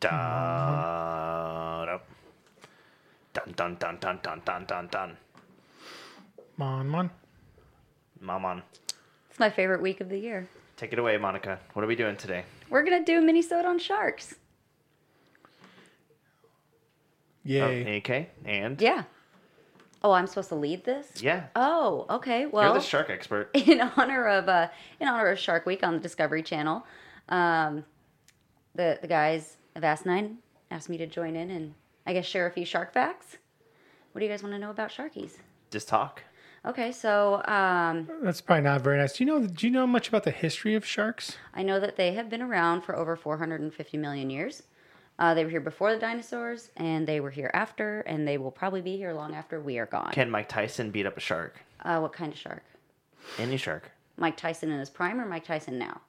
[0.00, 1.98] Da,
[3.32, 5.16] Dun dun dun dun dun dun dun dun.
[6.56, 7.10] Mon Mon.
[8.20, 8.62] Mon Mon.
[9.30, 10.48] It's my favorite week of the year.
[10.76, 11.58] Take it away, Monica.
[11.72, 12.44] What are we doing today?
[12.70, 14.36] We're gonna do a minisode on sharks.
[17.44, 17.84] Yay.
[17.84, 18.28] Oh, okay.
[18.44, 19.04] And Yeah.
[20.04, 21.20] Oh, I'm supposed to lead this?
[21.20, 21.46] Yeah.
[21.56, 22.46] Oh, okay.
[22.46, 23.50] Well, you're the shark expert.
[23.54, 24.68] In honor of uh,
[25.00, 26.86] in honor of Shark Week on the Discovery Channel,
[27.30, 27.84] um,
[28.76, 30.38] the the guys of Asinine
[30.70, 31.72] asked me to join in and
[32.06, 33.38] I guess share a few shark facts.
[34.12, 35.38] What do you guys want to know about sharkies?
[35.70, 36.22] Just talk.
[36.66, 39.16] Okay, so um, That's probably not very nice.
[39.16, 39.46] Do you know?
[39.46, 41.38] Do you know much about the history of sharks?
[41.54, 44.64] I know that they have been around for over 450 million years.
[45.20, 48.50] Uh, they were here before the dinosaurs, and they were here after, and they will
[48.50, 50.10] probably be here long after we are gone.
[50.12, 51.60] Can Mike Tyson beat up a shark?
[51.84, 52.64] Uh, what kind of shark?
[53.38, 53.90] Any shark?
[54.16, 56.00] Mike Tyson in his prime or Mike Tyson now?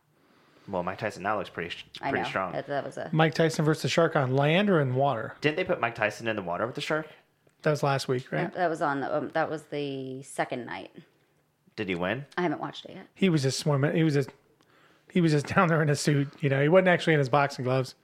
[0.70, 2.52] Well, Mike Tyson now looks pretty I pretty know strong.
[2.54, 5.36] that, that was a Mike Tyson versus the shark on land or in water?
[5.42, 7.08] Didn't they put Mike Tyson in the water with the shark?
[7.64, 8.44] That was last week, right?
[8.44, 10.92] that, that was on the um, that was the second night.
[11.76, 12.26] Did he win?
[12.38, 13.08] I haven't watched it yet.
[13.16, 13.96] He was just swimming.
[13.96, 14.30] He was just
[15.12, 16.28] he was just down there in a suit.
[16.40, 17.96] You know, he wasn't actually in his boxing gloves.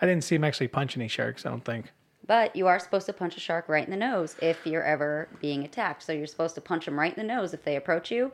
[0.00, 1.44] I didn't see him actually punch any sharks.
[1.46, 1.92] I don't think.
[2.26, 5.28] But you are supposed to punch a shark right in the nose if you're ever
[5.40, 6.02] being attacked.
[6.02, 8.32] So you're supposed to punch them right in the nose if they approach you,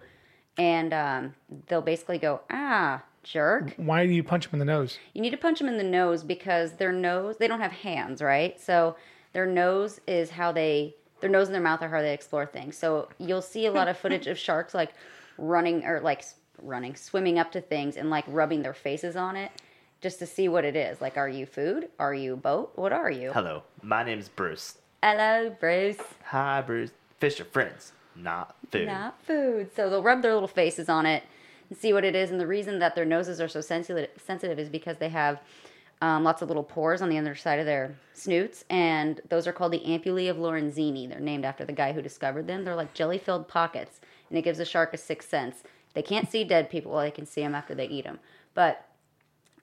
[0.56, 1.34] and um,
[1.66, 3.74] they'll basically go ah jerk.
[3.76, 4.98] Why do you punch them in the nose?
[5.14, 8.22] You need to punch them in the nose because their nose, they don't have hands,
[8.22, 8.60] right?
[8.60, 8.96] So
[9.32, 12.76] their nose is how they, their nose and their mouth are how they explore things.
[12.76, 14.92] So you'll see a lot of footage of sharks like
[15.38, 16.24] running or like
[16.62, 19.50] running, swimming up to things and like rubbing their faces on it
[20.00, 21.00] just to see what it is.
[21.00, 21.88] Like, are you food?
[21.98, 22.72] Are you boat?
[22.74, 23.32] What are you?
[23.32, 24.78] Hello, my name's Bruce.
[25.02, 25.98] Hello, Bruce.
[26.24, 26.90] Hi, Bruce.
[27.18, 28.86] Fish are friends, not food.
[28.86, 29.70] Not food.
[29.76, 31.22] So they'll rub their little faces on it
[31.70, 32.30] and see what it is.
[32.30, 35.40] And the reason that their noses are so sensitive, sensitive is because they have
[36.02, 39.72] um, lots of little pores on the underside of their snoots, and those are called
[39.72, 41.08] the ampullae of Lorenzini.
[41.08, 42.64] They're named after the guy who discovered them.
[42.64, 45.62] They're like jelly-filled pockets, and it gives a shark a sixth sense.
[45.94, 48.18] They can't see dead people; well, they can see them after they eat them.
[48.54, 48.86] But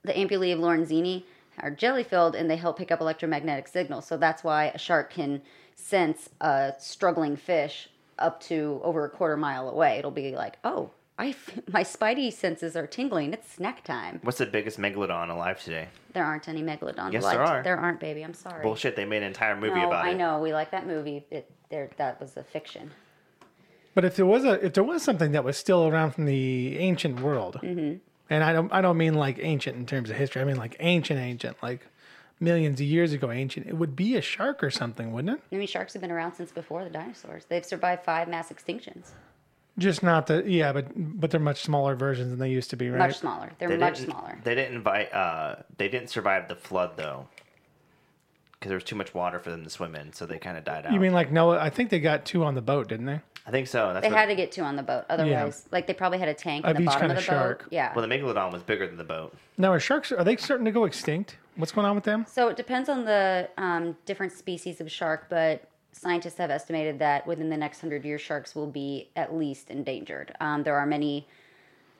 [0.03, 1.23] the ampullae of Lorenzini
[1.59, 4.05] are jelly filled and they help pick up electromagnetic signals.
[4.05, 5.41] So that's why a shark can
[5.75, 9.97] sense a struggling fish up to over a quarter mile away.
[9.97, 13.33] It'll be like, oh, I f- my spidey senses are tingling.
[13.33, 14.19] It's snack time.
[14.23, 15.87] What's the biggest megalodon alive today?
[16.13, 17.13] There aren't any megalodons.
[17.13, 17.33] Yes, alive.
[17.37, 17.63] there are.
[17.63, 18.23] There aren't, baby.
[18.23, 18.61] I'm sorry.
[18.63, 18.95] Bullshit.
[18.95, 20.13] They made an entire movie no, about I it.
[20.13, 20.39] I know.
[20.39, 21.25] We like that movie.
[21.31, 22.91] It there that was a fiction.
[23.93, 26.77] But if there was a if there was something that was still around from the
[26.77, 27.97] ancient world, Mm-hmm.
[28.29, 30.41] and I don't I don't mean like ancient in terms of history.
[30.41, 31.81] I mean like ancient ancient, like
[32.39, 33.65] millions of years ago ancient.
[33.65, 35.43] It would be a shark or something, wouldn't it?
[35.51, 37.45] I mean, sharks have been around since before the dinosaurs.
[37.49, 39.07] They've survived five mass extinctions.
[39.77, 42.89] Just not the yeah, but but they're much smaller versions than they used to be,
[42.89, 42.97] right?
[42.97, 43.51] Much smaller.
[43.59, 44.39] They're They much smaller.
[44.43, 45.13] They didn't invite.
[45.13, 47.27] Uh, they didn't survive the flood though,
[48.53, 50.63] because there was too much water for them to swim in, so they kind of
[50.63, 50.93] died out.
[50.93, 51.59] You mean like Noah?
[51.59, 53.21] I think they got two on the boat, didn't they?
[53.45, 53.93] I think so.
[53.93, 55.05] That's They what, had to get two on the boat.
[55.09, 57.21] Otherwise, like they probably had a tank in Of the each bottom of kinda the
[57.21, 57.59] shark.
[57.63, 57.67] boat.
[57.71, 57.93] Yeah.
[57.95, 59.33] Well, the megalodon was bigger than the boat.
[59.57, 61.37] Now are sharks are they starting to go extinct?
[61.55, 62.25] What's going on with them?
[62.27, 65.63] So it depends on the um, different species of shark, but
[65.97, 70.35] scientists have estimated that within the next hundred years, sharks will be at least endangered.
[70.39, 71.27] Um, there are many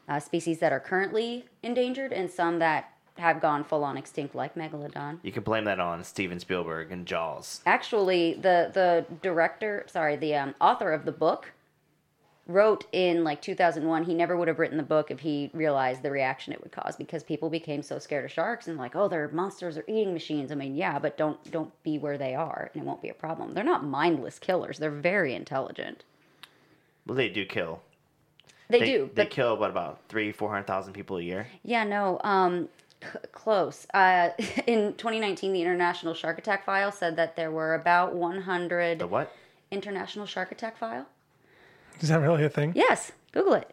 [0.08, 4.56] uh, species that are currently endangered, and some that have gone full on extinct, like
[4.56, 5.20] megalodon.
[5.24, 7.62] You can blame that on Steven Spielberg and Jaws.
[7.66, 11.52] Actually, the the director, sorry, the um, author of the book
[12.48, 16.10] wrote in like 2001 he never would have written the book if he realized the
[16.12, 19.28] reaction it would cause because people became so scared of sharks and like oh they're
[19.30, 22.82] monsters or eating machines i mean yeah but don't don't be where they are and
[22.84, 26.04] it won't be a problem they're not mindless killers they're very intelligent
[27.06, 27.82] Well, they do kill.
[28.70, 31.48] they, do They kill what about three, four hundred thousand people a year?
[31.64, 32.70] yeah no um
[33.04, 34.30] c- close uh
[34.68, 39.34] in 2019 the international shark attack file said that there were about 100 The what?
[39.70, 41.08] international shark attack file
[42.02, 42.74] Is that really a thing?
[42.76, 43.70] yes google it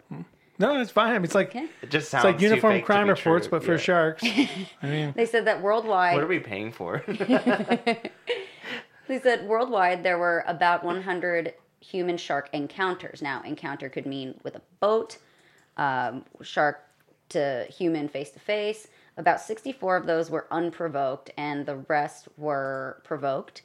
[0.58, 1.24] No, it's fine.
[1.24, 3.46] It's like okay It just it's sounds like too uniform fake to crime be reports,
[3.48, 3.58] true.
[3.58, 3.78] but for Yeah.
[3.78, 4.24] sharks.
[4.82, 7.02] I mean, They said that worldwide, What are we paying for?
[9.08, 13.20] they said worldwide there were about 100 human shark encounters.
[13.20, 15.18] Now, encounter could mean with a boat,
[15.76, 16.80] um, shark
[17.30, 18.86] to human face to face.
[19.16, 23.62] About 64 of those were unprovoked, and the rest were provoked.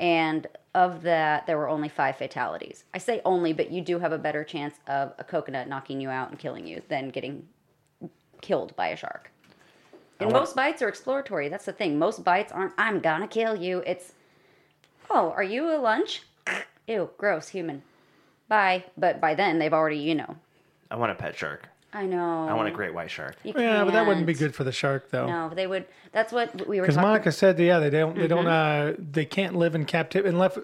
[0.00, 2.84] And of that, there were only five fatalities.
[2.94, 6.08] I say only, but you do have a better chance of a coconut knocking you
[6.08, 7.46] out and killing you than getting
[8.40, 9.30] killed by a shark.
[10.18, 11.48] And want- most bites are exploratory.
[11.48, 11.98] That's the thing.
[11.98, 13.82] Most bites aren't, I'm gonna kill you.
[13.86, 14.12] It's,
[15.10, 16.22] oh, are you a lunch?
[16.86, 17.82] Ew, gross, human.
[18.48, 18.84] Bye.
[18.96, 20.36] But by then, they've already, you know.
[20.90, 21.68] I want a pet shark.
[21.92, 22.48] I know.
[22.48, 23.36] I want a great white shark.
[23.44, 25.26] You Yeah, but that wouldn't be good for the shark though.
[25.26, 25.84] No, they would.
[26.12, 27.08] That's what we were Because talking.
[27.08, 29.00] Monica said, yeah, they don't, they don't, Mm-hmm.
[29.02, 30.58] uh, they can't live in captivity unless,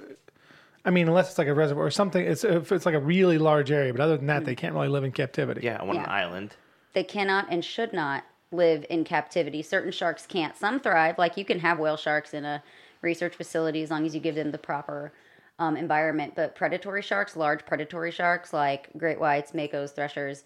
[0.85, 2.25] I mean, unless it's like a reservoir or something.
[2.25, 4.89] It's if it's like a really large area, but other than that, they can't really
[4.89, 5.61] live in captivity.
[5.65, 6.57] Yeah, I want an island.
[6.95, 9.61] they cannot and should not live in captivity.
[9.63, 10.57] Certain sharks can't.
[10.57, 11.19] Some thrive.
[11.19, 12.63] Like you can have whale sharks in a
[13.03, 15.13] research facility as long as you give them the proper
[15.59, 16.33] um, environment.
[16.35, 20.45] But predatory sharks, large predatory sharks like great whites, makos, threshers,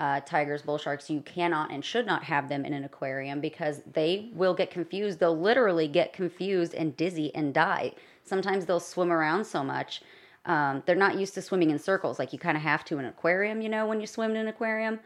[0.00, 3.82] uh, tigers, bull sharks, you cannot and should not have them in an aquarium because
[3.92, 5.20] they will get confused.
[5.20, 7.92] They'll literally get confused and dizzy and die.
[8.24, 10.02] Sometimes they'll swim around so much.
[10.46, 13.04] Um, they're not used to swimming in circles like you kind of have to in
[13.04, 15.00] an aquarium, you know, when you swim in an aquarium.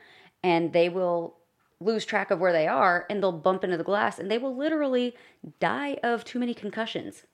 [0.45, 1.35] And they will
[1.81, 4.57] lose track of where they are and they'll bump into the glass and they will
[4.57, 5.17] literally
[5.59, 7.25] die of too many concussions.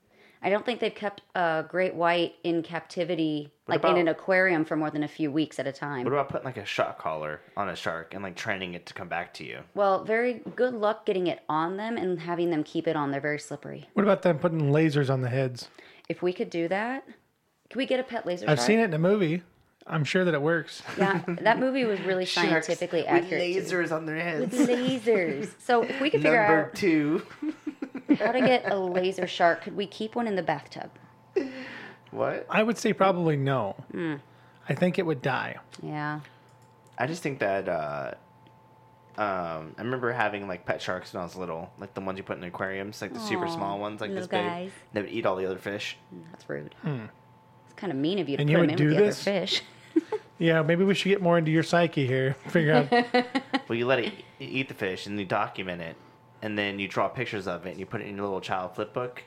[0.43, 4.65] I don't think they've kept a great white in captivity, What like in an aquarium
[4.65, 6.05] for more than a few weeks at a time.
[6.05, 8.95] What about putting like a shock collar on a shark and like training it to
[8.95, 9.61] come back to you?
[9.75, 13.11] Well, very good luck getting it on them and having them keep it on.
[13.11, 13.89] They're very slippery.
[13.93, 15.69] What about them putting lasers on the heads?
[16.09, 17.05] If we could do that,
[17.69, 18.67] can we get a pet laser I've shark?
[18.67, 19.43] seen it in a movie.
[19.87, 20.83] I'm sure that it works.
[20.97, 23.55] Yeah, that movie was really Sharks scientifically with accurate.
[23.55, 23.61] too.
[23.61, 24.57] lasers on their heads.
[24.57, 25.51] With lasers.
[25.59, 27.23] So if we could figure Number out two.
[28.19, 30.91] how to get a laser shark, could we keep one in the bathtub?
[32.11, 32.47] What?
[32.51, 33.77] I would say probably no.
[33.93, 34.17] Hmm.
[34.69, 35.57] I think it would die.
[35.83, 36.21] Yeah.
[36.99, 38.15] I just think that uh,
[39.17, 42.25] um, I remember having like pet sharks when I was little, like the ones you
[42.25, 44.47] put in aquariums, like the super small ones, like this little big.
[44.47, 44.71] guys.
[44.93, 45.97] They would eat all the other fish.
[46.31, 46.75] That's rude.
[46.85, 48.97] It's kind of mean of you to And put you them would in do with
[48.99, 49.25] this?
[49.25, 49.63] the other fish.
[50.39, 52.35] Yeah, maybe we should get more into your psyche here.
[52.49, 53.27] Figure out.
[53.69, 55.97] Well, you let it eat the fish and you document it,
[56.43, 58.75] and then you draw pictures of it and you put it in your little child
[58.75, 59.23] flip book.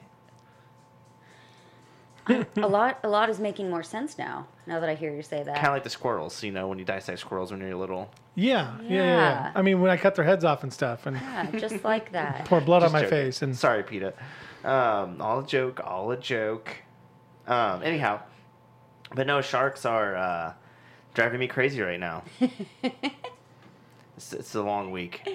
[2.29, 4.47] a lot, a lot is making more sense now.
[4.65, 5.55] Now that I hear you say that.
[5.55, 8.09] Kind of like the squirrels, you know, when you dissect squirrels when you're little.
[8.35, 9.03] Yeah, yeah, yeah, yeah.
[9.17, 9.51] Yeah.
[9.55, 12.45] I mean, when I cut their heads off and stuff and yeah, just like that.
[12.45, 13.09] pour blood on my joking.
[13.09, 14.13] face and Sorry, Peter.
[14.63, 16.77] Um, all a joke, all a joke.
[17.45, 18.21] Um, anyhow,
[19.13, 20.53] but no, sharks are uh,
[21.13, 22.23] driving me crazy right now.
[24.15, 25.27] it's, it's a long week.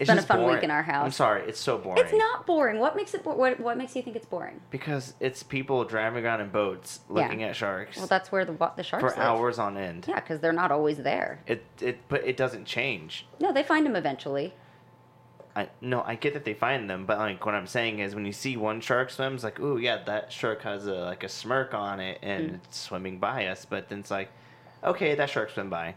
[0.00, 1.04] It's, been a fun week in our house.
[1.04, 2.02] I'm sorry, it's so boring.
[2.02, 2.78] It's not boring.
[2.78, 3.22] What makes it?
[3.22, 4.60] Bo- what What makes you think it's boring?
[4.70, 7.22] because it's people driving around in boats Yeah.
[7.22, 9.10] looking at sharks Well, that's where the the sharks are.
[9.10, 9.18] for live.
[9.18, 10.06] hours on end.
[10.08, 11.40] Yeah, because they're not always there.
[11.46, 13.26] It it but it doesn't change.
[13.40, 14.54] No, they find them eventually.
[15.54, 18.24] I no, I get that they find them, but like what I'm saying is when
[18.24, 21.28] you see one shark swim, it's like, ooh, yeah, that shark has a like a
[21.28, 22.54] smirk on it and Mm.
[22.54, 23.66] it's swimming by us.
[23.66, 24.30] But then it's like,
[24.82, 25.96] okay, that shark swim by.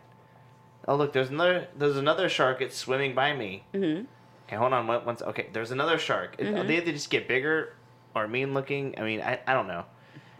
[0.87, 2.61] Oh look, there's another there's another shark.
[2.61, 3.63] It's swimming by me.
[3.73, 4.01] hmm
[4.47, 4.87] Okay, hold on.
[4.87, 6.37] One, once, okay, there's another shark.
[6.37, 6.67] Mhm.
[6.67, 7.73] They either just get bigger
[8.13, 8.93] or mean looking.
[8.99, 9.85] I mean, I, I don't know.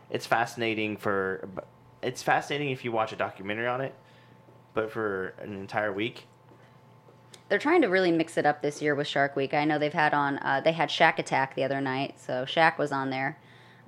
[0.09, 1.47] It's fascinating for.
[2.01, 3.95] It's fascinating if you watch a documentary on it,
[4.73, 6.25] but for an entire week,
[7.47, 9.53] They're trying to really mix it up this year with Shark Week.
[9.53, 10.37] I know they've had on.
[10.39, 13.37] Uh, they had Shaq Attack the other night, so Shaq was on there.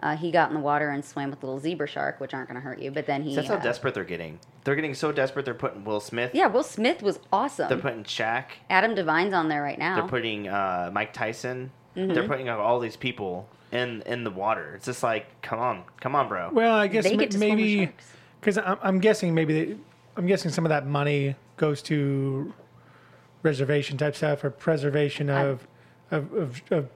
[0.01, 2.55] Uh, he got in the water and swam with little zebra shark, which aren't going
[2.55, 2.89] to hurt you.
[2.91, 3.35] But then he.
[3.35, 4.39] that's how uh, desperate they're getting.
[4.65, 5.45] They're getting so desperate.
[5.45, 6.31] They're putting Will Smith.
[6.33, 7.69] Yeah, Will Smith was awesome.
[7.69, 8.45] They're putting Shaq.
[8.69, 9.95] Adam Devine's on there right now.
[9.95, 11.71] They're putting uh, Mike Tyson.
[11.95, 12.13] Mm-hmm.
[12.13, 14.73] They're putting all these people in in the water.
[14.75, 16.49] It's just like, come on, come on, bro.
[16.51, 17.91] well, I guess They ma- get to maybe
[18.41, 19.75] because I'm, I'm guessing maybe they,
[20.17, 22.51] I'm guessing some of that money goes to
[23.43, 25.67] reservation type stuff or preservation I- of
[26.11, 26.89] of, of, of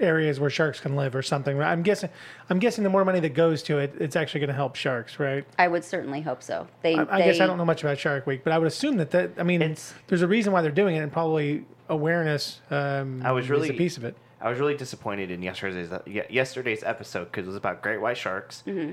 [0.00, 1.56] areas where sharks can live or something.
[1.56, 1.70] right?
[1.70, 2.10] I'm guessing
[2.50, 5.18] I'm guessing the more money that goes to it, it's actually going to help sharks,
[5.18, 5.44] right?
[5.58, 6.66] I would certainly hope so.
[6.82, 6.94] They.
[6.96, 8.96] I, I they, guess I don't know much about Shark Week, but I would assume
[8.98, 12.60] that that I mean, It's- there's a reason why they're doing it, and probably awareness.
[12.70, 14.16] Um, I was is really- a piece of it.
[14.40, 15.90] I was really disappointed in yesterday's
[16.30, 18.62] yesterday's episode because it was about great white sharks.
[18.66, 18.92] Mm-hmm.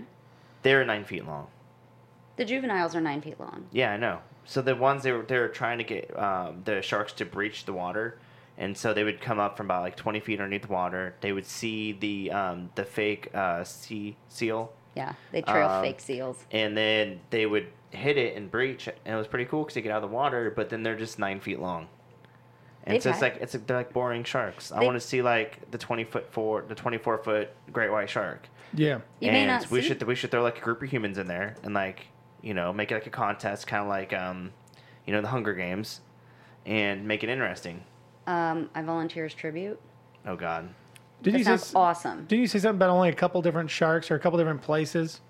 [0.64, 1.48] They're nine feet long.
[2.38, 3.66] The juveniles are nine feet long.
[3.72, 4.20] Yeah, I know.
[4.46, 7.66] So the ones they were they were trying to get um, the sharks to breach
[7.66, 8.18] the water,
[8.58, 11.16] and so they would come up from about like twenty feet underneath the water.
[11.22, 16.00] They would see the um, the fake uh, sea seal, Yeah, they trail Um, fake
[16.00, 16.46] seals.
[16.52, 19.82] and then they would hit it and breach, and it was pretty cool because they
[19.82, 20.52] get out of the water.
[20.56, 21.88] But then they're just nine feet long.
[22.88, 24.72] And They've so it's had- like it's like, they're like boring sharks.
[24.72, 27.92] I They- want to see like the twenty foot four, the twenty four foot great
[27.92, 28.48] white shark.
[28.74, 29.88] Yeah, You and may not we see.
[29.90, 32.08] should we should throw like a group of humans in there and like
[32.42, 34.52] you know make it like a contest, kind of like um,
[35.06, 36.02] you know the Hunger Games,
[36.66, 37.84] and make it interesting.
[38.28, 39.80] Um, I volunteer as tribute.
[40.26, 40.70] Oh God,
[41.22, 42.26] did That you sounds say, awesome.
[42.26, 45.22] Did you say something about only a couple different sharks or a couple different places?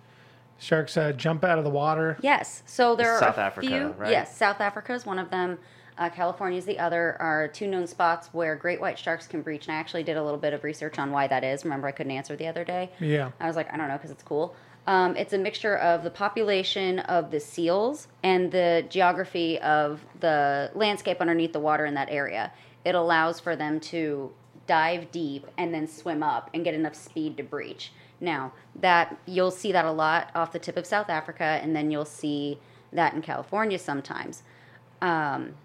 [0.57, 2.17] Sharks uh, jump out of the water.
[2.21, 2.63] Yes.
[2.65, 3.87] So there are South a Africa, few.
[3.97, 4.11] right?
[4.11, 5.59] Yes, South Africa is one of them.
[5.97, 7.17] Uh, California is the other.
[7.19, 9.67] Are two known spots where great white sharks can breach.
[9.67, 11.65] And I actually did a little bit of research on why that is.
[11.65, 12.89] Remember, I couldn't answer the other day.
[13.01, 14.55] Yeah, I was like, I don't know, because it's cool.
[14.87, 20.69] Um, it's a mixture of the population of the seals and the geography of the
[20.75, 22.51] landscape underneath the water in that area.
[22.85, 24.31] It allows for them to
[24.67, 27.91] dive deep and then swim up and get enough speed to breach.
[28.21, 31.91] Now, that you'll see that a lot off the tip of South Africa, and then
[31.91, 32.59] you'll see
[32.93, 34.43] that in California sometimes.
[35.01, 35.55] Um,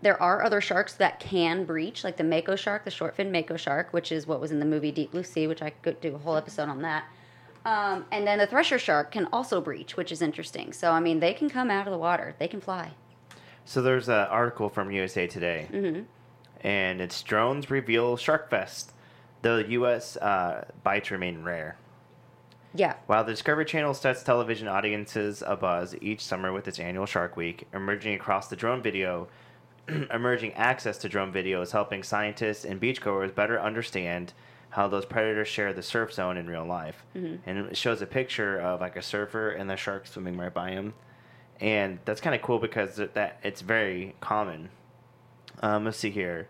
[0.00, 3.56] there are other sharks that can breach, like the mako shark, the short fin mako
[3.56, 6.14] shark, which is what was in the movie Deep Blue Sea, which I could do
[6.14, 7.04] a whole episode on that.
[7.64, 10.72] Um, and then the thresher shark can also breach, which is interesting.
[10.72, 12.92] So, I mean, they can come out of the water, they can fly.
[13.64, 16.02] So there's an article from USA Today, Mm-hmm.
[16.66, 18.92] and it's drones reveal shark fest.
[19.42, 20.16] The U.S.
[20.16, 21.76] Uh, bites remain rare.
[22.74, 22.94] Yeah.
[23.06, 27.66] While the Discovery Channel sets television audiences abuzz each summer with its annual Shark Week,
[27.72, 29.28] emerging across the drone video,
[30.12, 34.32] emerging access to drone video is helping scientists and beachgoers better understand
[34.70, 37.04] how those predators share the surf zone in real life.
[37.14, 40.70] And it shows a picture of like a surfer and the shark swimming right by
[40.70, 40.94] him,
[41.60, 44.70] and that's kind of cool because that- it's very common.
[45.62, 46.48] Um, let's see here.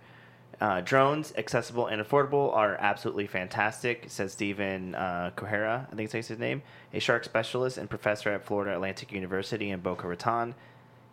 [0.60, 6.28] Uh, drones, accessible and affordable, are absolutely fantastic, says Stephen uh, Kohara, I think that's
[6.28, 10.54] his name, a shark specialist and professor at Florida Atlantic University in Boca Raton.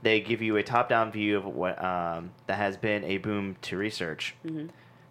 [0.03, 3.77] They give you a top-down view of what um, that has been a boom to
[3.77, 4.35] research.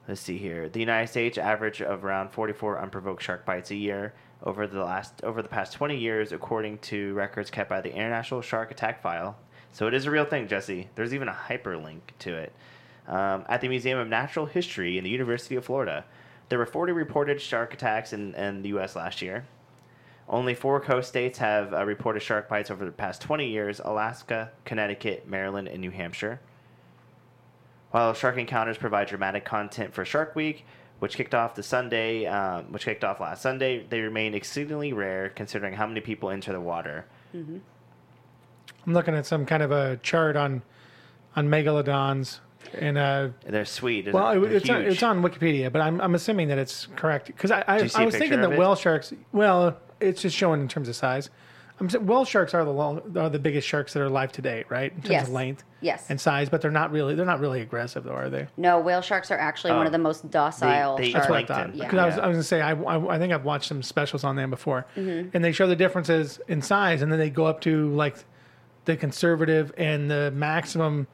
[0.08, 0.68] Let's see here.
[0.68, 5.22] The United States average of around 44 unprovoked shark bites a year over the last
[5.22, 9.36] over the past 20 years, according to records kept by the International Shark Attack File.
[9.72, 10.88] So it is a real thing, Jesse.
[10.94, 12.52] There's even a hyperlink to it.
[13.06, 16.04] Um, at the Museum of Natural History in the University of Florida,
[16.48, 18.96] there were 40 reported shark attacks in, in the U.S.
[18.96, 19.46] last year.
[20.28, 24.50] Only four coast states have uh, reported shark bites over the past 20 years Alaska,
[24.64, 26.40] Connecticut, Maryland, and New Hampshire.
[27.90, 30.64] While Shark Encounters provide dramatic content for Shark Week,
[31.00, 35.30] which kicked off the Sunday, um, which kicked off last Sunday, they remain exceedingly rare
[35.30, 37.06] considering how many people enter the water.
[37.34, 37.62] I'm
[38.86, 40.62] looking at some kind of a chart on
[41.36, 42.40] on megalodons
[42.74, 44.06] and uh They're sweet.
[44.06, 46.88] They're- well it, they're it's on, it's on Wikipedia, but I'm I'm assuming that it's
[46.96, 48.58] correct because I I, Do you see I a was thinking that it?
[48.58, 49.12] whale sharks.
[49.32, 51.30] Well, it's just showing in terms of size.
[51.80, 54.64] I'm saying whale sharks are the long, are the biggest sharks that are alive today,
[54.68, 54.92] right?
[54.92, 55.26] In terms Yes.
[55.28, 56.06] of length Yes.
[56.10, 58.48] and size, but they're not really they're not really aggressive though, are they?
[58.58, 59.86] No, whale sharks are actually one Oh.
[59.86, 61.26] of the most docile They- they- sharks.
[61.26, 61.72] That's what I Plankton.
[61.72, 61.78] thought.
[61.78, 61.84] Yeah.
[61.90, 64.24] Because I was, I was gonna say I, I, I think I've watched some specials
[64.24, 65.30] on them before, Mm-hmm.
[65.32, 68.16] and they show the differences in size, and then they go up to like
[68.84, 71.06] the conservative and the maximum,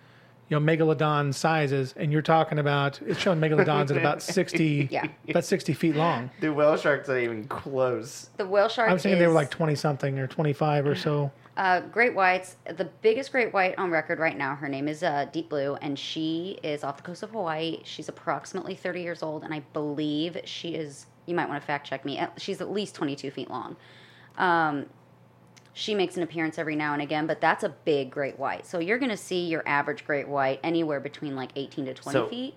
[0.48, 5.06] you know, megalodon sizes, and you're talking about it's showing megalodons at about sixty, Yeah.
[5.28, 6.30] about sixty feet long.
[6.40, 8.30] The whale sharks are even close.
[8.36, 10.94] The whale shark I was thinking they were like twenty something or twenty five or
[10.94, 11.32] so.
[11.56, 12.56] Uh, great whites.
[12.76, 14.54] The biggest great white on record right now.
[14.54, 17.80] Her name is uh, Deep Blue, and she is off the coast of Hawaii.
[17.82, 21.06] She's approximately 30 years old, and I believe she is.
[21.24, 22.20] You might want to fact check me.
[22.36, 23.74] She's at least 22 feet long.
[24.36, 24.84] Um,
[25.78, 28.64] she makes an appearance every now and again, but that's a big great white.
[28.64, 32.18] So you're going to see your average great white anywhere between like 18 to 20
[32.18, 32.54] So- feet.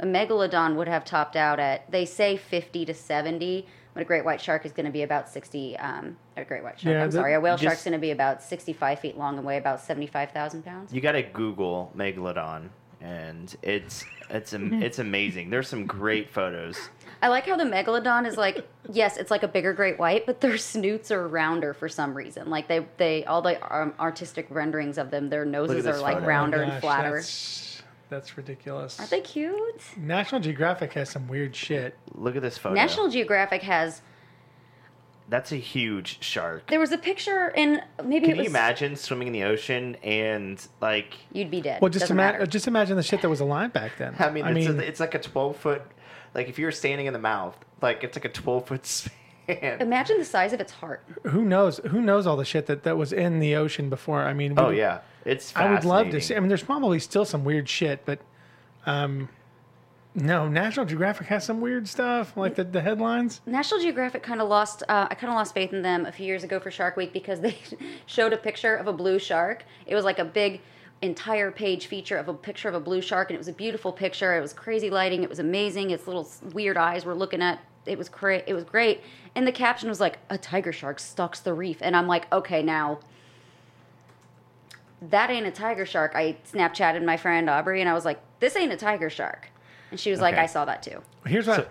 [0.00, 4.24] A megalodon would have topped out at they say 50 to 70, but a great
[4.24, 5.76] white shark is going to be about 60.
[5.78, 6.94] Um, a great white shark.
[6.94, 9.46] Yeah, I'm sorry, a whale just- shark's going to be about 65 feet long and
[9.46, 10.94] weigh about 75,000 pounds.
[10.94, 12.68] You got to Google megalodon,
[13.00, 15.50] and it's it's it's amazing.
[15.50, 16.76] There's some great photos.
[17.22, 20.40] I like how the megalodon is like, yes, it's like a bigger great white, but
[20.40, 22.50] their snoots are rounder for some reason.
[22.50, 26.16] Like they, they all the um, artistic renderings of them, their noses are this like
[26.16, 26.26] photo.
[26.26, 27.16] rounder Oh and flatter.
[27.16, 28.98] That's, that's ridiculous.
[28.98, 29.82] Aren't they cute?
[29.96, 31.96] National Geographic has some weird shit.
[32.14, 32.74] Look at this photo.
[32.74, 34.02] National Geographic has.
[35.28, 36.68] That's a huge shark.
[36.68, 38.44] There was a picture in maybe Can it was.
[38.44, 41.14] you imagine swimming in the ocean and like?
[41.32, 41.82] You'd be dead.
[41.82, 42.50] Well, just Doesn't imagine, matter.
[42.50, 44.14] just imagine the shit that was alive back then.
[44.18, 45.82] I mean, it's, a, it's like a 12 foot.
[46.34, 49.80] Like if you're standing in the mouth, like it's like a 12 foot span.
[49.80, 51.04] Imagine the size of its heart.
[51.24, 51.78] who knows?
[51.88, 54.22] Who knows all the shit that, that was in the ocean before?
[54.22, 55.54] I mean, Oh yeah, it's.
[55.56, 56.34] I would love to see.
[56.36, 58.20] I mean, there's probably still some weird shit, but
[58.86, 59.28] um,
[60.16, 63.42] no, National Geographic has some weird stuff, like the, the headlines.
[63.44, 64.82] National Geographic kind of lost.
[64.88, 67.12] Uh, I kind of lost faith in them a few years ago for Shark Week
[67.12, 67.58] because they
[68.06, 69.64] showed a picture of a blue shark.
[69.86, 70.62] It was like a big
[71.02, 73.92] entire page feature of a picture of a blue shark, and it was a beautiful
[73.92, 74.34] picture.
[74.34, 75.22] It was crazy lighting.
[75.22, 75.90] It was amazing.
[75.90, 77.60] Its little weird eyes were looking at.
[77.84, 79.02] It was cra- It was great.
[79.34, 82.62] And the caption was like, "A tiger shark stalks the reef," and I'm like, okay,
[82.62, 83.00] now.
[85.02, 86.12] That ain't a tiger shark.
[86.14, 89.50] I Snapchatted my friend Aubrey and I was like, "This ain't a tiger shark,"
[89.90, 90.42] and she was like, Okay.
[90.42, 91.68] "I saw that too." Here's what.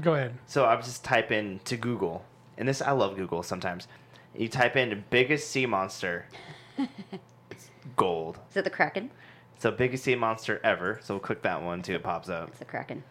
[0.00, 0.34] go ahead.
[0.46, 2.24] So I was just type in to Google,
[2.58, 3.88] and this I love Google sometimes.
[4.36, 6.26] You type in biggest sea monster.
[7.50, 8.38] it's gold.
[8.50, 9.10] Is it the kraken?
[9.58, 10.98] So biggest sea monster ever.
[11.02, 11.94] So we'll click that one too.
[11.94, 12.48] It pops up.
[12.48, 13.02] It's the kraken.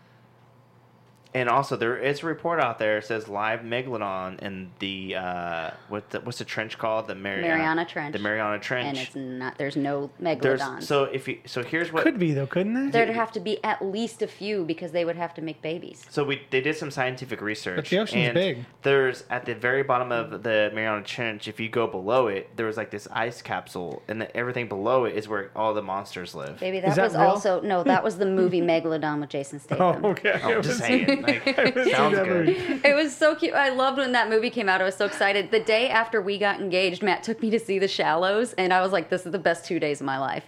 [1.33, 5.71] And also, there is a report out there that says live megalodon in the uh,
[5.87, 7.07] what the, what's the trench called?
[7.07, 8.13] The Mariana, Mariana Trench.
[8.13, 8.87] The Mariana Trench.
[8.87, 9.57] and it's not.
[9.59, 10.83] There's no There's megalodons.
[10.83, 12.89] so if you so here's what Could be though, couldn't there?
[13.05, 16.03] There'd have to be at least a few because they would have to make babies.
[16.09, 17.75] So we they did some scientific research.
[17.75, 18.65] But the ocean's and big.
[18.81, 21.47] There's at the very bottom of the Mariana Trench.
[21.47, 25.05] If you go below it, there was like this ice capsule, and the, everything below
[25.05, 26.59] it is where all the monsters live.
[26.59, 27.23] Baby, that, that was real?
[27.23, 27.83] also no.
[27.83, 30.03] That was the movie Megalodon with Jason Statham.
[30.03, 30.39] Oh, okay.
[30.43, 32.49] I'm just saying, like, sounds that good.
[32.49, 33.53] It was so cute.
[33.53, 34.81] I loved when that movie came out.
[34.81, 35.51] I was so excited.
[35.51, 38.81] The day after we got engaged, Matt took me to see The Shallows, and I
[38.81, 40.45] was like, "This is the best two days of my life."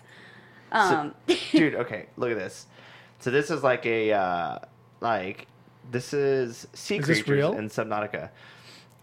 [0.72, 1.14] Um,
[1.52, 2.68] Dude, okay, look at this.
[3.20, 4.60] So this is like a uh,
[5.00, 5.48] like
[5.92, 7.54] this is sea Is this creatures real?
[7.54, 8.30] in Subnautica.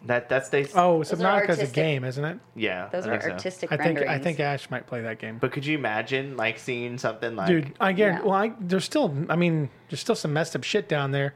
[0.07, 0.65] That that's they.
[0.67, 2.39] Oh, Subnautica is a game, isn't it?
[2.55, 3.31] yeah, those I are think so.
[3.31, 3.99] artistic I think.
[4.01, 5.39] I think Ash might play that game.
[5.39, 8.23] But could you imagine like seeing something like Dude, I guarantee.
[8.23, 8.29] Yeah.
[8.31, 9.13] Well, I, there's still.
[9.29, 11.35] I mean, there's still some messed up shit down there.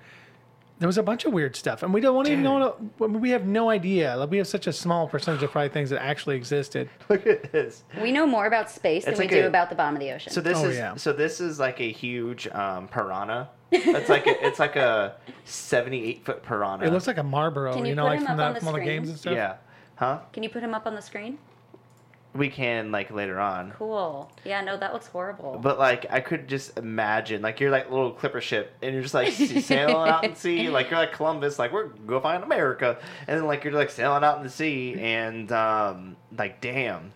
[0.82, 2.74] There was a bunch of weird stuff, and we don't even know.
[2.98, 4.16] We have no idea.
[4.16, 6.90] Like, we have such a small percentage of probably things that actually existed.
[7.08, 7.84] look at this.
[8.00, 10.00] we know more about space than It's we like do a- about the bottom of
[10.00, 10.32] the ocean.
[10.32, 10.96] So this Oh, is yeah.
[10.96, 13.48] so this is like a huge um, piranha.
[13.70, 16.84] It's like a, it's like a seventy eight foot piranha.
[16.84, 18.52] It looks like a Marlboro, Can you you know, put like him from, up on
[18.54, 18.88] the, the from all the screen?
[18.96, 19.34] games and stuff.
[19.34, 19.54] yeah,
[19.94, 20.18] huh?
[20.32, 21.38] Can you put him up on the screen?
[22.34, 23.72] We can like later on.
[23.72, 24.30] Cool.
[24.44, 25.58] Yeah, no, that looks horrible.
[25.60, 29.12] But like I could just imagine, like you're like little clipper ship, and you're just
[29.14, 32.98] like sailing out in the sea, like you're like Columbus, like we're go find America,
[33.26, 37.12] and then like you're like sailing out in the sea, and um, like damn,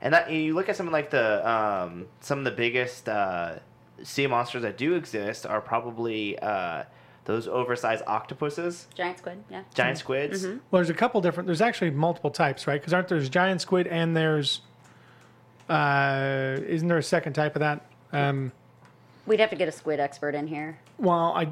[0.00, 3.60] and that and you look at something like the um, some of the biggest uh,
[4.02, 6.82] sea monsters that do exist are probably uh,
[7.26, 9.44] those oversized octopuses, Giant squid.
[9.50, 9.62] Yeah.
[9.74, 10.44] giant squids.
[10.44, 10.58] Mm-hmm.
[10.70, 11.46] Well, there's a couple different.
[11.46, 12.80] There's actually multiple types, right?
[12.80, 14.62] Because aren't there's giant squid and there's,
[15.68, 17.84] uh, isn't there a second type of that?
[18.12, 18.52] Um,
[19.26, 20.78] We'd have to get a squid expert in here.
[20.98, 21.48] well, I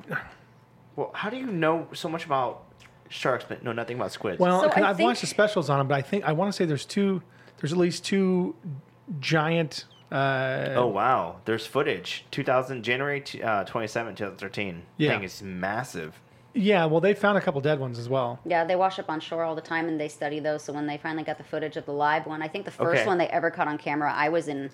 [0.97, 2.63] Well, how do you know so much about
[3.09, 4.39] sharks but know nothing about squids?
[4.39, 6.33] well, So 'cause I I've think- watched the specials on them, but I think I
[6.33, 7.21] want to say there's two.
[7.59, 8.55] There's at least two
[9.21, 9.87] giant.
[10.15, 11.37] Uh, Oh wow!
[11.45, 12.25] There's footage.
[12.31, 14.83] 2000 January t- uh, 27, 2013.
[14.97, 15.11] Yeah.
[15.11, 16.21] Thing is massive.
[16.55, 16.85] yeah.
[16.87, 18.39] Well, they found a couple dead ones as well.
[18.47, 20.63] Yeah, they wash up on shore all the time and they study those.
[20.63, 23.01] So when they finally got the footage of the live one, I think the first
[23.01, 23.07] Okay.
[23.07, 24.71] one they ever caught on camera, I was in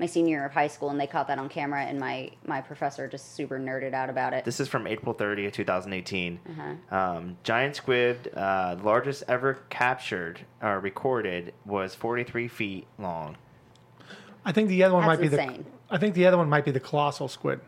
[0.00, 2.60] my senior year of high school and they caught that on camera and my, my
[2.60, 4.44] professor just super nerded out about it.
[4.44, 6.40] This is from April 30th, 2018.
[6.50, 6.96] Uh-huh.
[6.96, 13.36] Um, giant squid, uh, largest ever captured or recorded, was 43 feet long.
[14.44, 15.64] I think the other one That's might be insane.
[15.88, 15.94] the.
[15.94, 17.60] I think the other one might be the colossal squid.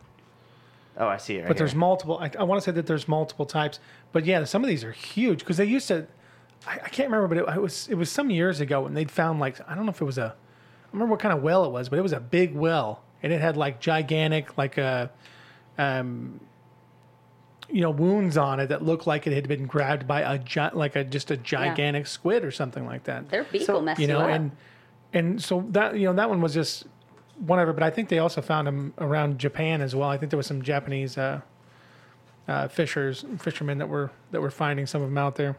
[0.98, 1.40] Oh, I see it.
[1.40, 1.78] Right But there's here.
[1.80, 2.18] multiple.
[2.18, 3.80] I, I want to say that there's multiple types.
[4.12, 6.06] But yeah, some of these are huge because they used to.
[6.66, 9.10] I, I can't remember, but it, it was it was some years ago when they'd
[9.10, 10.34] found like I don't know if it was a.
[10.34, 13.32] I remember what kind of well it was, but it was a big well, and
[13.32, 15.10] it had like gigantic like a,
[15.76, 16.40] um,
[17.68, 20.70] you know, wounds on it that looked like it had been grabbed by a gi-
[20.72, 23.28] like a just a gigantic squid or something like that.
[23.28, 24.30] Their beak So, will mess you you, know, up.
[24.30, 24.52] and
[25.16, 26.84] and so that you know that one was just
[27.38, 27.72] whatever.
[27.72, 30.08] But I think they also found them around Japan as well.
[30.08, 31.40] I think there was some Japanese uh,
[32.46, 35.56] uh, fishers fishermen that were that were finding some of them out there.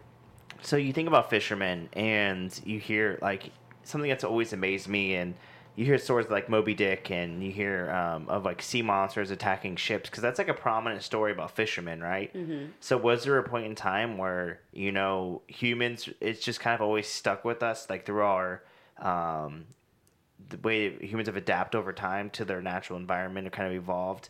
[0.61, 3.51] So you think about fishermen, and you hear like
[3.83, 5.33] something that's always amazed me, and
[5.75, 9.75] you hear stories like Moby Dick, and you hear um, of like sea monsters attacking
[9.75, 12.31] ships, because that's like a prominent story about fishermen, right?
[12.79, 16.09] So was there a point in time where you know humans?
[16.21, 18.63] It's just kind of always stuck with us, like through our
[19.01, 19.65] um,
[20.49, 24.29] the way humans have adapted over time to their natural environment and kind of evolved.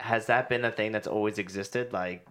[0.00, 1.92] Has that been a thing that's always existed?
[1.92, 2.26] Like,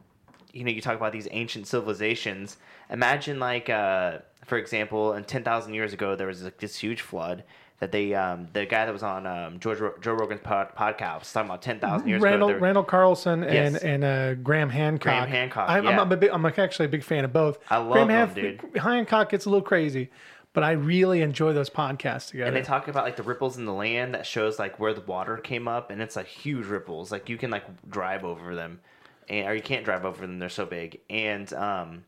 [0.54, 2.58] you know, you talk about these ancient civilizations.
[2.90, 7.44] Imagine, like, uh, for example, in 10,000 years ago, there was like, this huge flood
[7.80, 11.50] that they, um, the guy that was on um, George, Joe Rogan's pod, podcast talking
[11.50, 12.60] about 10,000 years Randall ago.
[12.60, 13.84] Randall Carlson and Yes.
[13.84, 15.02] and uh, Graham Hancock.
[15.02, 16.00] Graham Hancock, I'm, yeah.
[16.00, 17.58] I'm, a big, I'm actually a big fan of both.
[17.70, 18.34] I love Graham them, Han-
[18.74, 18.78] dude.
[18.82, 20.10] Hancock gets a little crazy,
[20.56, 22.48] but I really enjoy those podcasts together.
[22.48, 25.02] and they talk about like the ripples in the land that shows like where the
[25.02, 27.12] water came up, and it's like huge ripples.
[27.12, 28.80] Like you can like drive over them,
[29.30, 31.02] and or you can't drive over them; they're so big.
[31.10, 32.06] And um,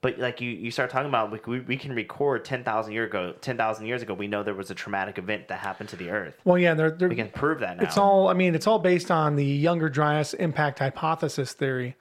[0.00, 3.04] but like you you start talking about like we, we can record ten thousand year
[3.04, 5.96] ago, ten thousand years ago, we know there was a traumatic event that happened to
[5.96, 6.40] the Earth.
[6.44, 7.82] well, yeah, they're, they're We can prove that now.
[7.84, 8.28] It's all.
[8.28, 11.96] I mean, it's all based on the Younger Dryas impact hypothesis theory.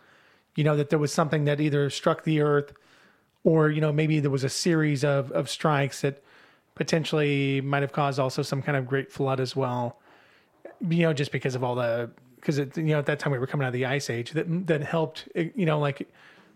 [0.55, 2.73] You know that there was something that either struck the Earth,
[3.43, 6.23] or you know maybe there was a series of of strikes that
[6.75, 9.99] potentially might have caused also some kind of great flood as well.
[10.87, 13.39] You know, just because of all the because it you know at that time we
[13.39, 16.07] were coming out of the ice age that that helped you know like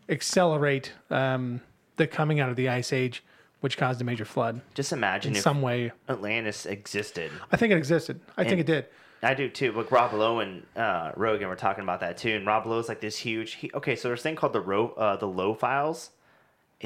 [0.10, 1.62] accelerate um,
[1.98, 3.24] the coming out of the ice age,
[3.62, 5.92] which caused a major flood Just imagine in if some way.
[6.10, 7.32] Atlantis existed.
[7.52, 8.20] I think it existed.
[8.38, 8.88] I think it did.
[9.22, 9.72] I do too.
[9.72, 12.36] But Rob Lowe and uh, Rogan were talking about that too.
[12.36, 13.54] And Rob Lowe's like this huge.
[13.54, 16.10] He, okay, so there's a thing called the Ro, uh, the Lowe files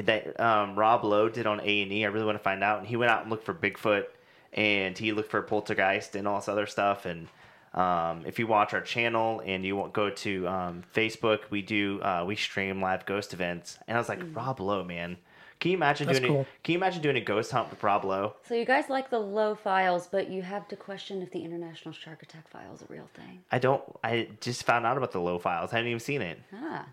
[0.05, 2.05] that um, Rob Lowe did on A and E.
[2.05, 2.79] I really want to find out.
[2.79, 4.05] And he went out and looked for Bigfoot,
[4.53, 7.05] and he looked for poltergeist and all this other stuff.
[7.05, 7.27] And
[7.73, 12.01] um, if you watch our channel and you won't go to um, Facebook, we do
[12.01, 13.77] uh, we stream live ghost events.
[13.87, 15.17] And I was like, Rob Lowe, man.
[15.59, 16.41] Can you imagine That's doing cool.
[16.41, 18.35] a, Can you imagine doing a ghost hunt with Rob Lowe?
[18.47, 21.91] So you guys like the Lowe files, but you have to question if the International
[21.95, 23.39] Shark Attack file is a real thing.
[23.51, 23.81] I don't.
[24.03, 25.73] I just found out about the Lowe files.
[25.73, 26.39] I haven't even seen it.
[26.53, 26.85] Ah,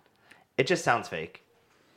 [0.56, 1.43] It just sounds fake.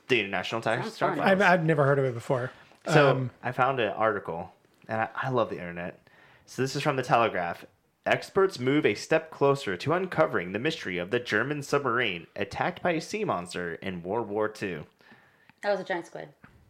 [0.08, 1.18] The International Times Sounds Star fun.
[1.20, 1.32] Files.
[1.32, 2.52] I've, I've never heard of it before.
[2.88, 4.54] So Um, I found an article,
[4.88, 6.08] and I, I love the internet.
[6.46, 7.66] So this is from the Telegraph.
[8.06, 12.92] Experts move a step closer to uncovering the mystery of the German submarine attacked by
[12.92, 14.84] a sea monster in World War II.
[15.62, 16.30] that was a giant squid.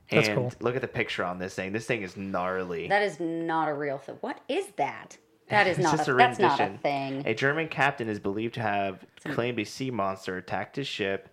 [0.09, 0.53] That's and cool.
[0.61, 1.73] look at the picture on this thing.
[1.73, 2.87] This thing is gnarly.
[2.87, 4.17] That is not a real thing.
[4.21, 5.17] What is that?
[5.49, 7.21] That is not just a, a that's not a thing.
[7.27, 11.29] A German captain is believed to have claimed a sea monster attacked his ship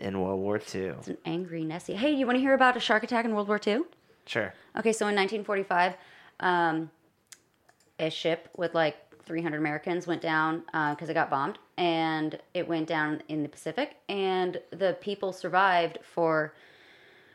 [0.00, 0.82] in World War II.
[0.82, 1.94] It's an angry Nessie.
[1.94, 3.80] Hey, you want to hear about a shark attack in World War II?
[4.26, 4.54] Sure.
[4.78, 5.94] Okay, so in 1945,
[6.40, 6.90] um,
[7.98, 12.86] a ship with like 300 Americans went down because it got bombed, and it went
[12.86, 16.54] down in the Pacific, and the people survived for.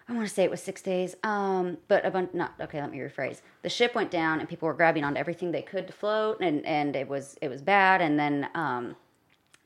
[0.09, 2.33] I want to say it was six days, um, but a bunch.
[2.33, 2.79] Not okay.
[2.79, 3.41] Let me rephrase.
[3.61, 6.65] The ship went down, and people were grabbing onto everything they could to float, and
[6.65, 8.01] and it was it was bad.
[8.01, 8.95] And then um,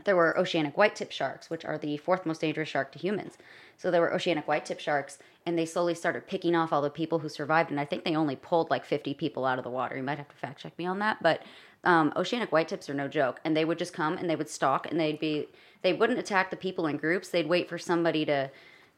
[0.05, 3.37] there were oceanic white-tip sharks, which are the fourth most dangerous shark to humans.
[3.77, 7.19] So there were oceanic white-tip sharks, and they slowly started picking off all the people
[7.19, 7.71] who survived.
[7.71, 9.97] And I think they only pulled like 50 people out of the water.
[9.97, 11.41] You might have to fact check me on that, but
[11.83, 13.39] um, oceanic white-tips are no joke.
[13.43, 15.47] And they would just come and they would stalk, and they'd be
[15.81, 17.29] they wouldn't attack the people in groups.
[17.29, 18.51] They'd wait for somebody to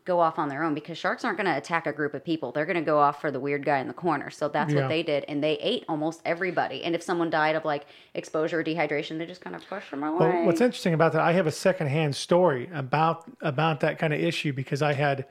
[0.06, 2.52] go off on their own because sharks aren't going to attack a group of people.
[2.52, 4.30] They're going to go off for the weird guy in the corner.
[4.30, 4.82] So that's Yeah.
[4.82, 6.84] what they did, and they ate almost everybody.
[6.84, 10.04] And if someone died of like exposure or dehydration, they just kind of push them
[10.04, 10.28] away.
[10.28, 14.20] Well, what's interesting about that, I have a secondhand story about about that kind of
[14.20, 15.26] issue because I had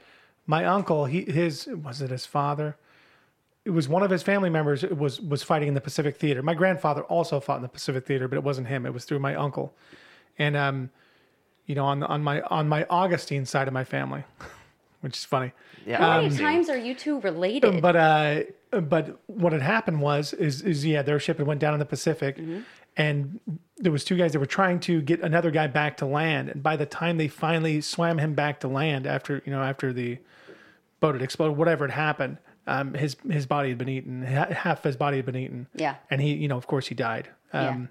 [0.47, 1.05] my uncle.
[1.07, 2.77] He his was it his father?
[3.65, 6.43] It was one of his family members was was fighting in the Pacific Theater.
[6.43, 8.87] My grandfather also fought in the Pacific Theater, but it wasn't him.
[8.87, 9.73] It was through my uncle,
[10.39, 10.91] and um,
[11.67, 14.25] you know, on the, on my on my Augustine side of my family,
[15.03, 15.53] which is funny.
[15.87, 15.99] Yeah.
[15.99, 17.83] How many um, times are you two related?
[17.83, 21.75] But uh, but what had happened was is is yeah, their ship had went down
[21.75, 22.41] in the Pacific,
[22.97, 23.39] and
[23.77, 26.49] there was two guys that were trying to get another guy back to land.
[26.49, 29.93] And by the time they finally swam him back to land after you know after
[29.93, 30.19] the
[31.01, 34.23] boat had exploded, whatever had happened, um, his his body had been eaten.
[34.23, 35.67] Half his body had been eaten.
[35.75, 35.97] Yeah.
[36.11, 37.29] and he you know of course he died.
[37.53, 37.69] Yeah.
[37.71, 37.89] Um,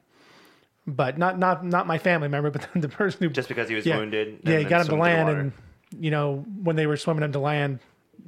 [0.88, 3.86] But not not not my family member, but the person who Just because he was
[3.86, 4.28] yeah, wounded.
[4.30, 5.52] and Yeah, he got him to land, and
[6.00, 7.80] you know when they were swimming him to land,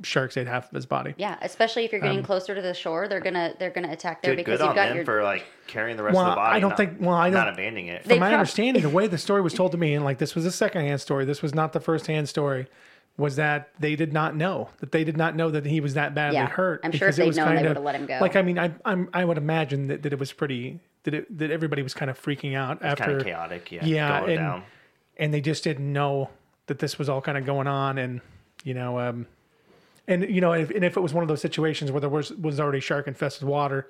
[0.01, 1.13] sharks ate half of his body.
[1.17, 4.21] yeah, especially if you're getting Um, closer to the shore, they're gonna they're gonna attack
[4.21, 6.25] there Good, because good you've on got them your for like carrying the rest Well,
[6.25, 6.57] of the body.
[6.57, 8.03] I don't not- think- well, I not don't- abandoning it.
[8.03, 10.17] They From my prob- understanding, the way the story was told to me, and like
[10.17, 12.67] this was a secondhand story, this was not the firsthand story,
[13.17, 16.15] was that they did not know that they did not know that he was that
[16.15, 16.47] badly Yeah.
[16.49, 16.81] hurt.
[16.83, 18.17] I'm sure if it they'd was known, they kind of- would've let him go.
[18.19, 21.37] Like I mean, I I'm, I would imagine that, that it was pretty that it,
[21.37, 23.71] that everybody was kind of freaking out It's after kind of chaotic.
[23.71, 23.85] Yeah.
[23.85, 24.63] yeah, Going and down.
[25.17, 26.29] and they just didn't know
[26.67, 28.21] that this was all kind of going on, and
[28.63, 29.27] you know, um,
[30.07, 32.31] and you know, if, and if it was one of those situations where there was
[32.33, 33.87] was already shark infested water,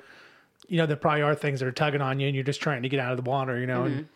[0.68, 2.82] you know, there probably are things that are tugging on you, and you're just trying
[2.84, 3.98] to get out of the water, you know, Mm-hmm.
[4.00, 4.08] and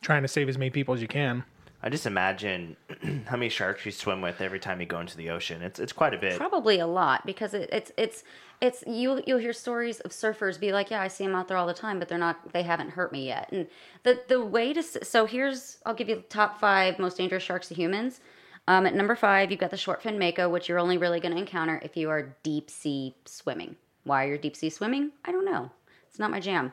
[0.00, 1.44] trying to save as many people as you can.
[1.82, 2.76] I just imagine
[3.26, 5.62] how many sharks you swim with every time you go into the ocean.
[5.62, 6.36] It's it's quite a bit.
[6.36, 8.22] probably a lot because it, it's it's
[8.60, 11.56] it's you you'll hear stories of surfers be like, yeah, I see them out there
[11.56, 13.50] all the time, but they're not they haven't hurt me yet.
[13.50, 13.66] And
[14.02, 17.68] the the way to so here's I'll give you the top five most dangerous sharks
[17.68, 18.20] to humans.
[18.68, 21.32] Um, at number five, you've got the short fin mako, which you're only really going
[21.32, 23.74] to encounter if you are deep sea swimming.
[24.04, 25.12] Why you're deep sea swimming?
[25.24, 25.70] I don't know.
[26.08, 26.72] It's not my jam.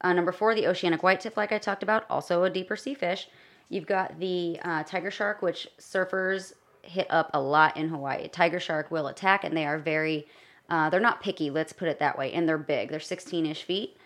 [0.00, 2.94] Uh, number four, the oceanic white tip, like I talked about, also a deeper sea
[2.94, 3.28] fish.
[3.68, 8.28] You've got the uh, tiger shark, which surfers hit up a lot in Hawaii.
[8.28, 10.26] Tiger shark will attack, and they are very,
[10.68, 12.90] uh, they're not picky, let's put it that way, and they're big.
[12.90, 13.96] They're 16 ish feet.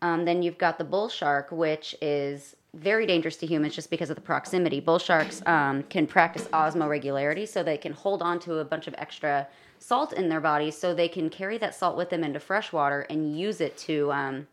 [0.00, 4.10] Um, then you've got the bull shark, which is very dangerous to humans just because
[4.10, 4.78] of the proximity.
[4.78, 8.94] Bull sharks um, can practice osmoregularity, so they can hold on to a bunch of
[8.98, 9.48] extra
[9.80, 13.06] salt in their bodies, so they can carry that salt with them into fresh water
[13.10, 14.46] and use it to um,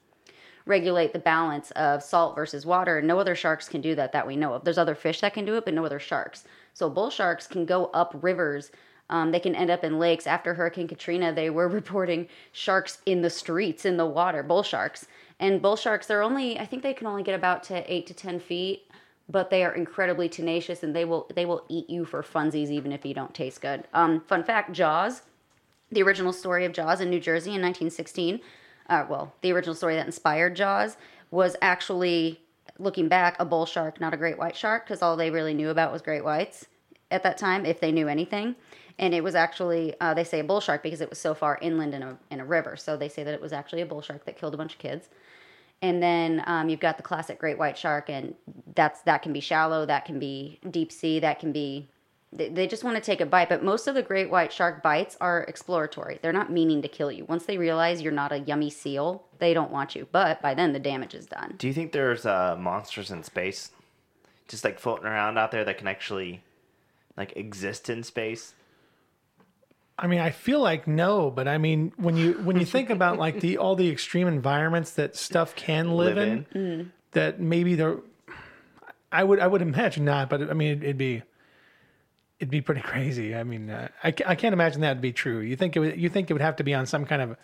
[0.65, 3.01] regulate the balance of salt versus water.
[3.01, 4.63] No other sharks can do that that we know of.
[4.63, 6.43] There's other fish that can do it, but no other sharks.
[6.73, 8.71] So bull sharks can go up rivers.
[9.09, 10.25] Um, they can end up in lakes.
[10.25, 15.07] After Hurricane Katrina, they were reporting sharks in the streets, in the water, bull sharks.
[15.39, 18.13] And bull sharks, they're only, I think they can only get about to eight to
[18.13, 18.89] 10 feet,
[19.29, 22.91] but they are incredibly tenacious and they will, they will eat you for funsies even
[22.91, 23.83] if you don't taste good.
[23.93, 25.23] Um, fun fact Jaws,
[25.91, 28.39] the original story of Jaws in New Jersey in 1916,
[28.89, 30.97] uh, well, the original story that inspired Jaws
[31.31, 32.41] was actually
[32.77, 35.69] looking back a bull shark, not a great white shark, because all they really knew
[35.69, 36.65] about was great whites
[37.11, 38.55] at that time, if they knew anything.
[38.97, 41.59] And it was actually uh, they say a bull shark because it was so far
[41.61, 42.77] inland in a in a river.
[42.77, 44.79] So they say that it was actually a bull shark that killed a bunch of
[44.79, 45.09] kids.
[45.81, 48.33] And then um, you've got the classic great white shark, and
[48.73, 51.87] that's that can be shallow, that can be deep sea, that can be.
[52.35, 54.83] They, they just want to take a bite, but most of the great white shark
[54.83, 56.19] bites are exploratory.
[56.21, 57.25] They're not meaning to kill you.
[57.25, 60.07] Once they realize you're not a yummy seal, they don't want you.
[60.11, 61.55] But by then, the damage is done.
[61.57, 63.71] Do you think there's uh, monsters in space,
[64.47, 66.41] just like floating around out there that can actually,
[67.15, 68.53] like, exist in space?
[69.97, 73.17] I mean, I feel like no, but I mean, when you when you think about
[73.17, 77.99] like the all the extreme environments that stuff can live, Live in, that maybe there,
[79.09, 81.23] I would I would imagine not, but I mean, it'd, it'd be
[82.39, 83.35] it'd be pretty crazy.
[83.35, 85.39] I mean, uh, I I can't imagine that'd be true.
[85.39, 87.37] You think it would, you think it would have to be on some kind of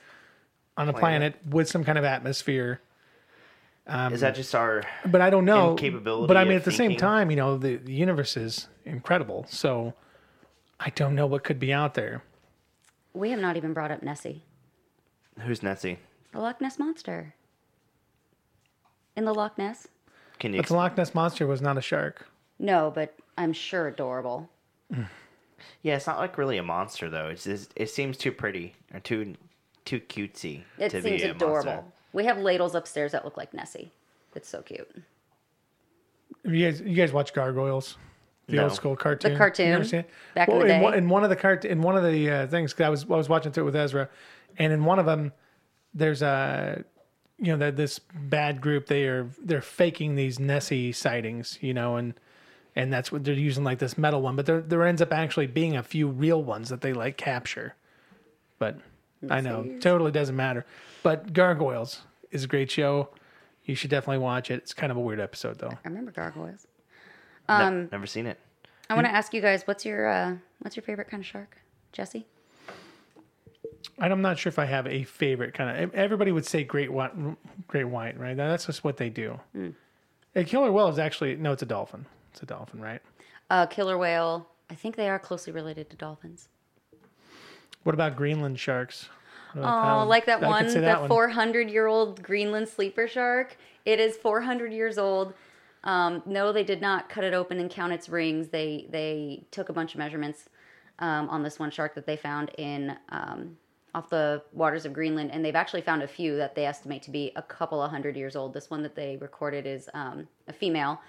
[0.77, 2.81] on a planet with some kind of atmosphere.
[4.11, 4.83] Is that just our?
[5.05, 5.75] But I don't know.
[5.75, 6.27] capability.
[6.27, 9.45] But I mean, at the same time, you know, the, the universe is incredible.
[9.49, 9.93] So
[10.79, 12.23] I don't know what could be out there.
[13.13, 14.43] We have not even brought up Nessie,
[15.41, 15.99] Who's Nessie?
[16.31, 17.35] the Loch Ness monster.
[19.17, 19.89] In the Loch Ness?
[20.39, 20.61] Can you?
[20.61, 22.25] But the Loch Ness monster was not a shark.
[22.59, 24.49] No, but I'm sure adorable.
[25.83, 27.27] Yeah, it's not like really a monster though.
[27.27, 29.35] It's just, it seems too pretty or too
[29.85, 31.71] too cutesy It to seems be a adorable.
[31.73, 31.91] monster.
[32.13, 33.91] We have ladles upstairs that look like Nessie.
[34.35, 34.87] It's so cute.
[36.43, 37.97] You guys, you guys watch Gargoyles,
[38.47, 38.63] the No.
[38.63, 39.33] old school cartoon.
[39.33, 40.09] The cartoon, You ever seen it?
[40.35, 40.97] back in the in, one, day.
[40.97, 43.15] in one of the cart in one of the uh, things 'cause I was I
[43.15, 44.09] was watching through it with Ezra,
[44.57, 45.31] and in one of them,
[45.93, 46.83] there's a
[47.39, 51.95] you know that this bad group they are they're faking these Nessie sightings, you know,
[51.97, 52.13] and
[52.75, 55.47] and that's what they're using like this metal one, but there there ends up actually
[55.47, 57.75] being a few real ones that they like capture,
[58.59, 58.77] but
[59.29, 59.81] I know Nessies.
[59.81, 60.65] totally doesn't matter.
[61.03, 63.09] But Gargoyles is a great show.
[63.65, 64.55] You should definitely watch it.
[64.55, 65.69] It's kind of a weird episode though.
[65.71, 66.65] I remember gargoyles.
[67.49, 68.39] Ne- Um, never seen it.
[68.89, 71.57] I want to ask you guys, what's your uh, what's your favorite kind of shark,
[71.91, 72.25] Jesse?
[73.99, 75.93] I'm not sure if I have a favorite kind of.
[75.93, 77.11] Everybody would say great white,
[77.67, 78.35] great white, right?
[78.35, 79.39] That's just what they do.
[80.35, 82.05] A killer whale is actually no, it's a dolphin.
[82.31, 83.01] It's a dolphin, right?
[83.49, 84.47] Uh, killer whale.
[84.69, 86.47] I think they are closely related to dolphins.
[87.83, 89.09] What about Greenland sharks?
[89.53, 93.57] What about that Oh, like that I one, that 400 year old Greenland sleeper shark.
[93.85, 95.33] It is 400 years old.
[95.83, 98.49] Um, no, they did not cut it open and count its rings.
[98.49, 100.47] They they took a bunch of measurements
[100.99, 103.57] um, on this one shark that they found in um,
[103.93, 107.11] off the waters of Greenland, and they've actually found a few that they estimate to
[107.11, 108.53] be a couple of hundred years old.
[108.53, 111.01] This one that they recorded is um, a female,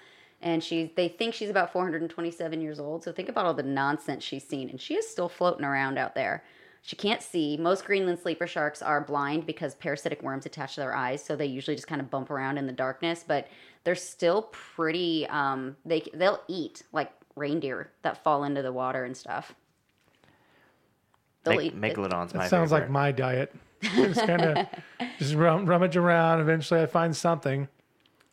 [0.43, 3.03] and she's they think she's about 427 years old.
[3.03, 6.13] So think about all the nonsense she's seen, and she is still floating around out
[6.13, 6.43] there.
[6.81, 7.55] She can't see.
[7.55, 11.45] Most Greenland sleeper sharks are blind because parasitic worms attach to their eyes, so they
[11.45, 13.23] usually just kind of bump around in the darkness.
[13.25, 13.47] But
[13.85, 15.25] they're still pretty.
[15.29, 19.55] Um, they they'll eat like reindeer that fall into the water and stuff.
[21.45, 21.79] They'll Meg- eat.
[21.81, 23.55] Megalodon's my That sounds like my diet.
[23.81, 24.67] just kind of
[25.19, 26.41] just rum, rummage around.
[26.41, 27.69] Eventually, I find something.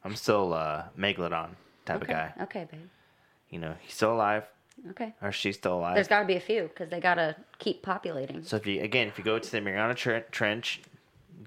[0.04, 1.50] I'm still uh, Megalodon
[1.92, 2.12] type okay.
[2.12, 2.42] of guy.
[2.44, 2.80] Okay, babe.
[3.50, 4.44] You know, he's still alive
[4.90, 5.12] Okay.
[5.20, 5.94] or she's still alive.
[5.94, 8.42] There's got to be a few because they got to keep populating.
[8.44, 10.80] So if you again, if you go to the Mariana Tren- Trench,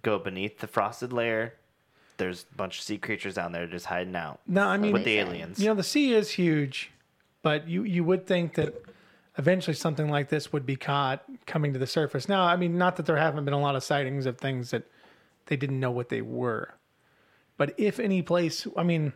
[0.02, 1.54] go beneath the frosted layer,
[2.18, 5.04] there's a bunch of sea creatures down there just hiding out No, I mean, with
[5.04, 5.20] the say.
[5.20, 5.60] aliens.
[5.60, 6.92] you know, the sea is huge,
[7.42, 8.76] but you you would think that
[9.38, 12.30] eventually something like this would be caught coming to the surface.
[12.30, 14.84] Now, I mean, not that there haven't been a lot of sightings of things that
[15.48, 16.76] they didn't know what they were,
[17.58, 19.14] but if any place, I mean,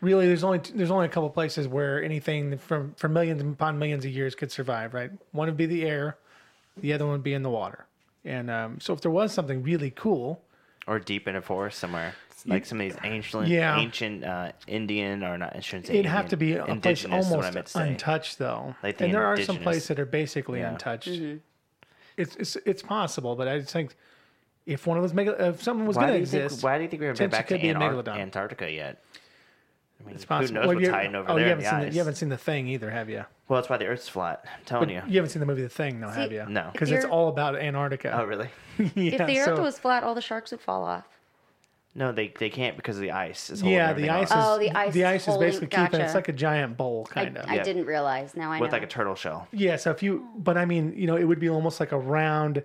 [0.00, 4.04] really, there's only there's only a couple places where anything from for millions upon millions
[4.04, 4.94] of years could survive.
[4.94, 5.10] Right?
[5.32, 6.16] One would be the air,
[6.76, 7.86] the other one would be in the water.
[8.24, 10.42] And um, so, if there was something really cool,
[10.86, 13.78] or deep in a forest somewhere, like some of these ancient, Yeah.
[13.78, 15.54] ancient uh, Indian or not.
[15.54, 15.86] ancient.
[15.86, 17.26] shouldn't It'd have to be a place indigenous.
[17.26, 17.88] is what I almost meant to say.
[17.88, 18.74] untouched, though.
[18.82, 20.72] Like the and there are some places that are basically Yeah.
[20.72, 21.08] untouched.
[21.08, 21.36] Mm-hmm.
[22.16, 23.94] It's, it's it's possible, but I just think
[24.64, 26.44] if one of those mega, if something was going to you think?
[26.44, 28.18] exist, Why do you think we haven't been potentially back to could be a Antar-
[28.20, 29.02] Antarctica yet?
[30.00, 30.54] I mean, it's who possible.
[30.54, 32.14] knows Well, what's you- hiding over oh, there you haven't the seen the, you haven't
[32.16, 33.24] seen the thing either, have you?
[33.48, 34.44] Well, that's why the Earth's flat.
[34.44, 35.02] I'm telling But you.
[35.08, 36.44] you haven't seen the movie The Thing, though, have you?
[36.48, 36.68] No.
[36.72, 38.16] because it's you're- all about Antarctica.
[38.20, 38.50] Oh, really?
[38.78, 41.04] yeah, if the Earth so- was flat, all the sharks would fall off.
[41.94, 43.48] No, they they can't because of the ice.
[43.48, 44.44] Is holding yeah, the everything ice is off.
[44.46, 46.14] Oh, the ice the is ice is holding- basically keeping it's gotcha.
[46.14, 47.48] like a giant bowl, I, kind of.
[47.48, 47.62] I Yeah.
[47.62, 48.36] didn't realize.
[48.36, 49.48] Now I with like a turtle shell.
[49.50, 51.98] Yeah, so if you, but I mean, you know, it would be almost like a
[51.98, 52.62] round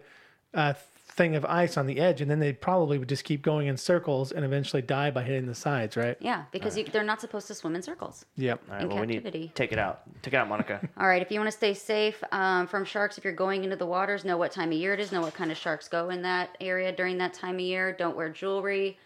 [0.53, 0.73] uh,
[1.13, 3.75] thing of ice on the edge, and then they probably would just keep going in
[3.75, 6.15] circles and eventually die by hitting the sides, right?
[6.21, 8.25] yeah, because you, they're not supposed to swim in circles.
[8.37, 8.61] Yep.
[8.69, 9.51] All right, In well, we need captivity.
[9.53, 10.03] take it out.
[10.21, 10.79] Take it out, Monica.
[10.97, 13.75] All right, if you want to stay safe um, from sharks, if you're going into
[13.75, 16.09] the waters, know what time of year it is, know what kind of sharks go
[16.09, 17.91] in that area during that time of year.
[17.91, 18.97] Don't wear jewelry.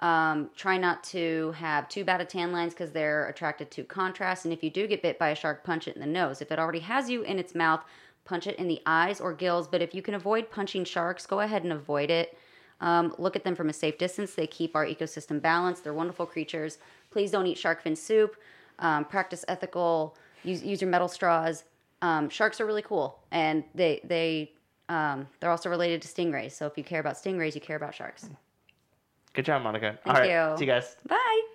[0.00, 4.44] Um, try not to have too bad of tan lines because they're attracted to contrast.
[4.44, 6.42] And if you do get bit by a shark, punch it in the nose.
[6.42, 7.84] If it already has you in its mouth,
[8.24, 9.68] punch it in the eyes or gills.
[9.68, 12.36] But if you can avoid punching sharks, go ahead and avoid it.
[12.80, 14.34] Um, look at them from a safe distance.
[14.34, 15.84] They keep our ecosystem balanced.
[15.84, 16.78] They're wonderful creatures.
[17.10, 18.36] Please don't eat shark fin soup.
[18.78, 20.16] Um, practice ethical.
[20.42, 21.64] Use, use your metal straws.
[22.02, 24.52] Um, sharks are really cool, and they they
[24.90, 26.52] um, they're also related to stingrays.
[26.52, 28.28] So if you care about stingrays, you care about sharks.
[29.32, 29.98] Good job, Monica.
[30.04, 30.50] Thank All right.
[30.52, 30.58] you.
[30.58, 30.96] See you guys.
[31.08, 31.53] Bye.